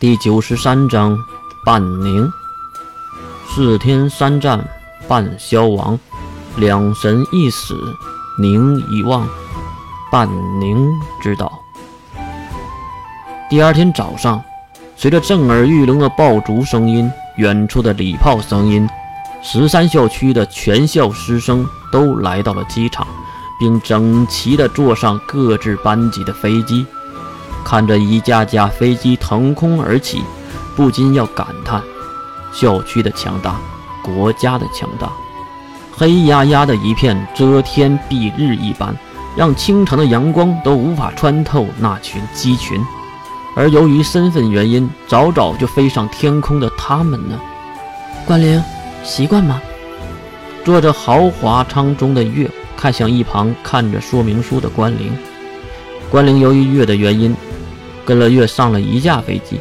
[0.00, 1.16] 第九十三章
[1.64, 2.28] 半宁。
[3.48, 4.68] 四天三战
[5.06, 5.98] 半消亡，
[6.56, 7.76] 两神一死
[8.38, 9.26] 宁一忘。
[10.10, 10.28] 半
[10.60, 10.90] 宁
[11.22, 11.50] 之道。
[13.48, 14.42] 第二天早上，
[14.96, 18.88] 随着震耳欲聋的爆竹声音、远处的礼炮声音，
[19.42, 23.06] 十三校区的全校师生都来到了机场，
[23.60, 26.84] 并整齐地坐上各自班级的飞机。
[27.64, 30.22] 看着一架架飞机腾空而起，
[30.76, 31.82] 不禁要感叹：
[32.52, 33.56] 校区的强大，
[34.02, 35.10] 国家的强大。
[35.96, 38.94] 黑压压的一片，遮天蔽日一般。
[39.36, 42.80] 让清晨的阳光都无法穿透那群鸡群，
[43.56, 47.36] 而由于身份原因，早早就飞上天空的他们呢？
[48.24, 48.62] 关灵，
[49.02, 49.60] 习惯吗？
[50.64, 55.12] 坐着豪华舱中的月看向一旁看着说明书的关灵。
[56.08, 57.34] 关灵由于月的原因，
[58.04, 59.60] 跟了月上了一架飞机，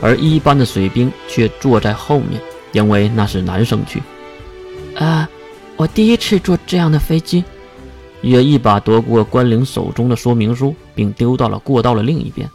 [0.00, 2.40] 而一班的水兵却坐在后面，
[2.72, 4.02] 因为那是男生区。
[4.96, 5.28] 啊，
[5.76, 7.44] 我第一次坐这样的飞机。
[8.22, 12.46] 月一把夺过关灵手中的说明书，并丢到了过道的另一边。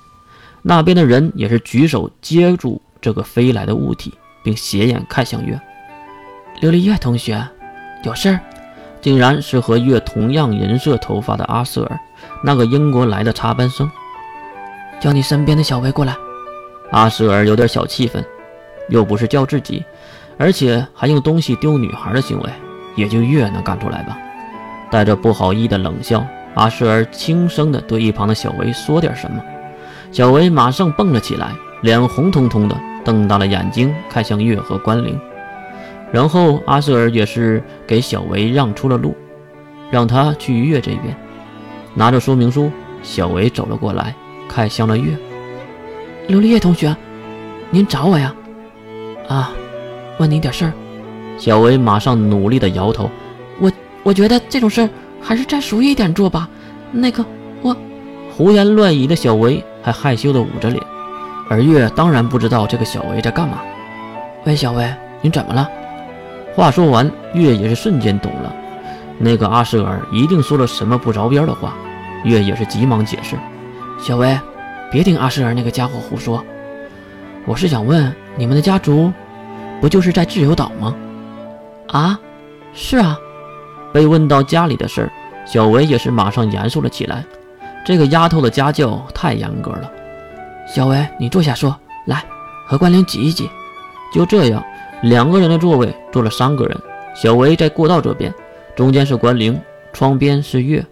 [0.61, 5.59] 那边的人也是举手接住这个飞来的物体，并斜眼看向月。
[6.61, 7.43] 琉璃月同学，
[8.03, 8.39] 有事儿？
[9.01, 11.99] 竟然是和月同样银色头发的阿瑟尔，
[12.43, 13.89] 那个英国来的插班生。
[14.99, 16.15] 叫你身边的小薇过来。
[16.91, 18.23] 阿瑟尔有点小气愤，
[18.89, 19.83] 又不是叫自己，
[20.37, 22.49] 而且还用东西丢女孩的行为，
[22.95, 24.17] 也就月能干出来吧。
[24.91, 29.43] 带着不好意的冷笑，阿瑟尔轻声地对一旁的小维说点什么。
[30.11, 35.19] 小维马上蹦了起来，脸红彤彤的，瞪大了眼睛看向月和关灵。
[36.11, 39.17] 然后阿瑟尔也是给小维让出了路，
[39.89, 41.17] 让他去月这边。
[41.95, 42.71] 拿着说明书，
[43.01, 44.15] 小维走了过来，
[44.47, 45.17] 看向了月。
[46.27, 46.95] 琉璃叶同学，
[47.69, 48.33] 您找我呀？
[49.27, 49.51] 啊，
[50.17, 50.73] 问您点事儿。
[51.37, 53.09] 小维马上努力的摇头。
[53.59, 53.71] 我
[54.03, 54.89] 我觉得这种事
[55.21, 56.47] 还是再熟一点做吧。
[56.91, 57.25] 那个，
[57.61, 57.75] 我
[58.31, 60.81] 胡言乱语的小维还害羞的捂着脸，
[61.49, 63.59] 而月当然不知道这个小维在干嘛。
[64.45, 64.89] 喂，小维，
[65.21, 65.69] 你怎么了？
[66.55, 68.55] 话说完，月也是瞬间懂了，
[69.17, 71.73] 那个阿舍尔一定说了什么不着边的话。
[72.23, 73.35] 月也是急忙解释
[73.97, 74.39] ：“小维，
[74.91, 76.43] 别听阿舍尔那个家伙胡说。
[77.45, 79.11] 我是想问，你们的家族
[79.81, 80.95] 不就是在自由岛吗？”
[81.89, 82.19] 啊，
[82.73, 83.17] 是啊。
[83.93, 85.11] 被问到家里的事儿，
[85.45, 87.23] 小维也是马上严肃了起来。
[87.85, 89.89] 这个丫头的家教太严格了。
[90.67, 91.75] 小维，你坐下说。
[92.05, 92.23] 来，
[92.67, 93.49] 和关灵挤一挤。
[94.13, 94.63] 就这样，
[95.01, 96.77] 两个人的座位坐了三个人。
[97.15, 98.33] 小维在过道这边，
[98.75, 99.59] 中间是关灵，
[99.93, 100.85] 窗边是月。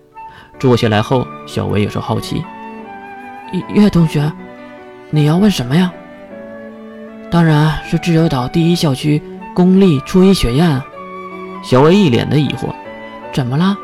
[0.60, 2.42] 坐下来后，小维也是好奇：
[3.70, 4.32] 月同学，
[5.12, 5.94] 你要问什么呀？
[7.30, 9.22] 当然是自由岛第一校区
[9.54, 10.82] 公立初一学院。
[11.64, 12.74] 小薇一脸的疑惑。
[13.32, 13.78] 怎么了？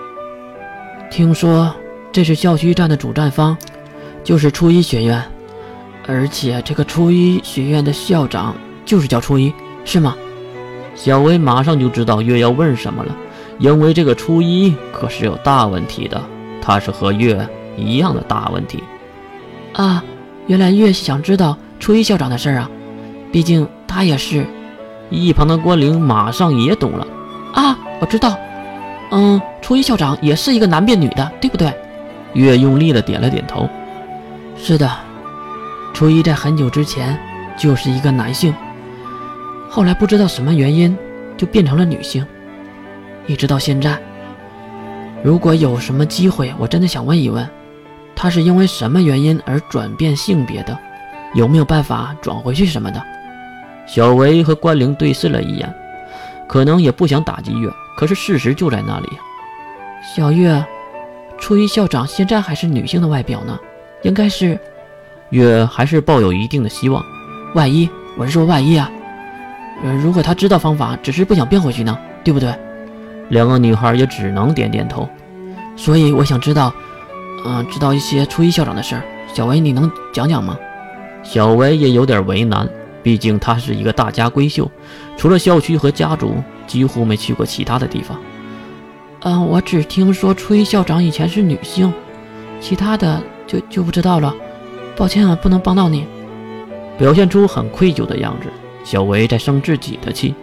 [1.12, 1.72] 听说
[2.12, 3.56] 这是校区站的主战方，
[4.24, 5.24] 就是初一学院，
[6.08, 8.56] 而且这个初一学院的校长
[8.86, 9.54] 就是叫初一，
[9.86, 10.16] 是吗？
[10.96, 13.16] 小薇马上就知道月要问什么了，
[13.60, 16.20] 因为这个初一可是有大问题的，
[16.60, 17.48] 他是和月
[17.78, 18.84] 一样的大问题。
[19.74, 20.04] 啊，
[20.48, 22.70] 原来月想知道初一校长的事儿啊，
[23.32, 24.46] 毕竟他也是。
[25.10, 27.08] 一旁的关灵马上也懂了。
[27.54, 28.38] 啊，我知道。
[29.12, 31.74] 嗯，初一校长也是一个男变女的，对不对？
[32.34, 33.68] 月用力的点了点头。
[34.56, 34.88] 是的，
[35.94, 37.18] 初一在很久之前
[37.58, 38.54] 就是一个男性，
[39.68, 40.96] 后来不知道什么原因
[41.38, 42.24] 就变成了女性，
[43.26, 43.98] 一直到现在。
[45.24, 47.50] 如果有什么机会，我真的想问一问，
[48.22, 50.78] 他是因为什么原因而转变性别的？
[51.36, 53.02] 有没有办法转回去什么的？
[53.88, 55.74] 小维和关灵对视了一眼，
[56.46, 57.70] 可能也不想打击月。
[57.96, 59.08] 可是事实就在那里，
[60.14, 60.62] 小月，
[61.38, 63.58] 初一校长现在还是女性的外表呢，
[64.02, 64.60] 应该是，
[65.30, 67.02] 月还是抱有一定的希望。
[67.56, 68.92] 万一我是说万一啊，
[69.82, 72.54] 呃，如果他知道方法，只是不想变回去呢，对不对？
[73.30, 75.08] 两个女孩也只能点点头。
[75.78, 76.74] 所以我想知道，
[77.46, 79.04] 嗯，知道一些初一校长的事儿。
[79.34, 80.58] 小维，你能讲讲吗？
[81.24, 82.68] 小维也有点为难，
[83.04, 84.70] 毕竟她是一个大家闺秀，
[85.18, 86.36] 除了校区和家族。
[86.70, 88.16] 几乎没去过其他的地方。
[89.22, 91.92] 嗯，我只听说初一校长以前是女性，
[92.62, 94.32] 其他的就就不知道了。
[94.96, 96.06] 抱歉啊，不能帮到你。
[96.96, 98.50] 表现出很愧疚的样子，
[98.84, 100.36] 小维在生自己的气。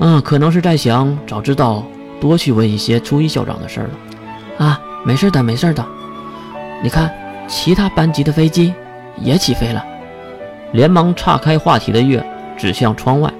[0.00, 1.86] 嗯，可能是在想，早知道
[2.20, 4.66] 多去问一些初一校长的事儿了。
[4.66, 5.86] 啊，没事的，没事的。
[6.82, 7.12] 你看，
[7.48, 8.72] 其他班级的飞机
[9.16, 9.84] 也起飞了。
[10.72, 12.24] 连忙岔开话题的月，
[12.56, 13.32] 指向窗外，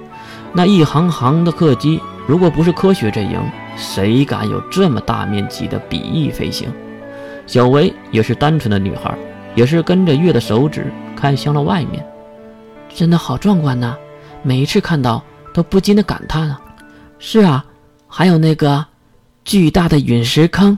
[0.52, 3.38] 那一行行的客机，如果不是科学阵营，
[3.76, 6.68] 谁敢有这么大面积的比翼飞行？
[7.46, 9.14] 小维也是单纯的女孩，
[9.54, 12.04] 也是跟着月的手指看向了外面，
[12.94, 13.94] 真的好壮观呐！
[14.42, 15.22] 每一次看到，
[15.54, 16.60] 都不禁的感叹啊。
[17.18, 17.64] 是啊，
[18.08, 18.84] 还有那个
[19.44, 20.76] 巨大的陨石坑。